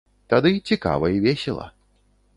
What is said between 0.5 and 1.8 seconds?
цікава і весела.